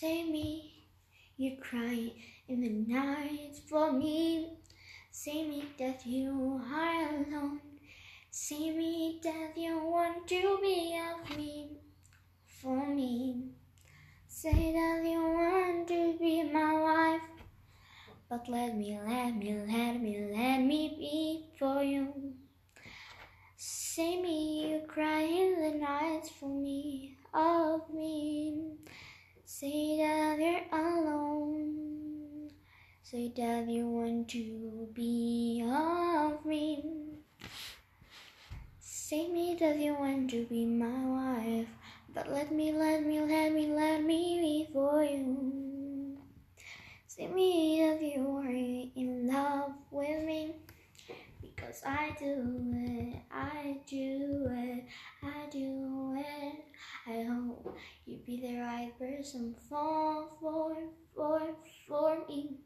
[0.00, 0.86] Say me,
[1.36, 2.10] you cry
[2.48, 4.56] in the night for me.
[5.10, 7.60] Say me that you are alone.
[8.30, 11.82] Say me that you want to be of me,
[12.46, 13.50] for me.
[14.26, 17.44] Say that you want to be my wife.
[18.30, 22.32] But let me, let me, let me, let me be for you.
[23.58, 28.78] Say me you cry in the night for me, of me.
[29.52, 32.52] Say that you're alone.
[33.02, 36.84] Say that you want to be of me.
[38.78, 41.68] Say me that you want to be my wife.
[42.14, 44.59] But let me, let me, let me, let me be
[51.70, 54.84] Because I do it, I do it,
[55.22, 56.64] I do it.
[57.06, 60.76] I hope you be the right person for, for,
[61.14, 61.40] for,
[61.86, 62.56] for me.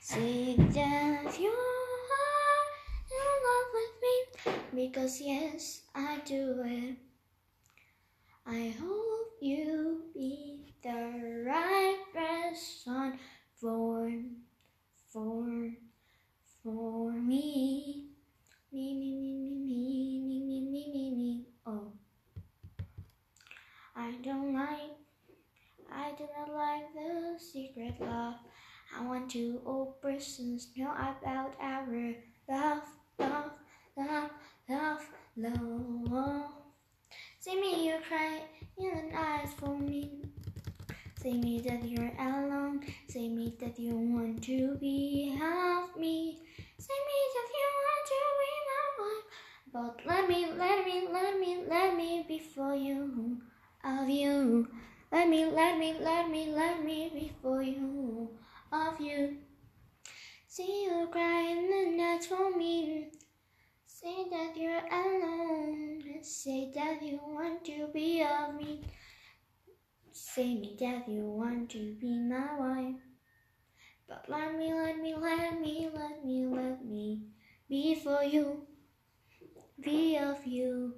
[0.00, 2.66] Say that you are
[3.14, 6.96] in love with me because yes, I do it.
[8.44, 13.20] I hope you be the right person
[13.64, 14.12] for,
[15.10, 15.70] for,
[16.74, 18.10] for me.
[18.72, 21.46] Me, me, me, me, me, me, me, me, me, me.
[21.66, 21.92] Oh.
[23.94, 24.98] I don't like,
[25.92, 28.34] I do not like the secret love.
[28.96, 31.86] I want to all persons know about our
[32.48, 32.82] love,
[33.20, 33.52] love,
[33.96, 34.30] love,
[34.68, 36.50] love, love.
[37.38, 38.40] See me, you cry
[38.78, 40.10] in the eyes for me.
[41.22, 42.80] Say me that you're alone.
[43.08, 45.03] Say me that you want to be
[50.24, 53.42] let me, let me, let me, let me be for you,
[53.84, 54.66] of you.
[55.12, 58.30] Let me, let me, let me, let me be for you,
[58.72, 59.36] of you.
[60.48, 63.10] See you cry in the night for me.
[63.86, 66.02] Say that you're alone.
[66.22, 68.80] Say that you want to be of me.
[70.10, 73.02] Say me that you want to be my wife.
[74.08, 77.20] But let me, let me, let me, let me, let me
[77.68, 78.66] be for you,
[79.84, 80.94] be of you.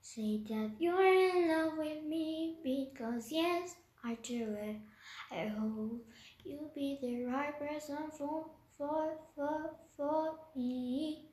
[0.00, 4.76] Say that you're in love with me because yes, I do it.
[5.30, 6.04] I hope
[6.42, 8.46] you'll be the right person for,
[8.76, 11.26] for, for, for me.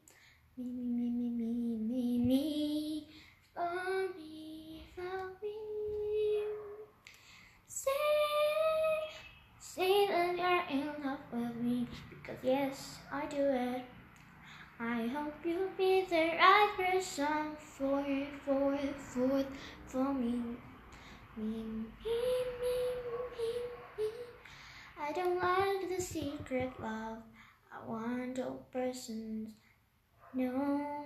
[0.58, 3.08] Me, me, me, me, me, me, me,
[3.56, 6.44] for me, for me.
[7.68, 7.92] Say,
[9.60, 13.82] say that you're in love with me because yes, I do it.
[14.84, 18.04] I hope you'll be the right person for,
[18.44, 19.46] for, for,
[19.86, 20.58] for me.
[21.38, 21.86] Me, me,
[22.62, 22.76] me,
[23.38, 23.52] me,
[24.00, 24.10] me.
[25.00, 27.20] I don't like the secret love.
[27.72, 29.50] I want all persons
[30.34, 31.06] know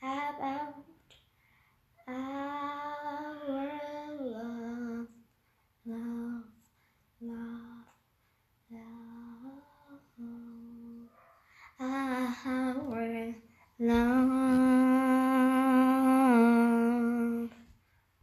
[0.00, 0.74] about